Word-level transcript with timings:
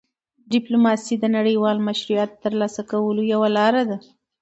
ډيپلوماسي 0.51 1.15
د 1.19 1.25
نړیوال 1.37 1.77
مشروعیت 1.87 2.31
ترلاسه 2.43 2.81
کولو 2.91 3.21
یوه 3.33 3.49
لار 3.57 3.73
ده. 3.89 3.97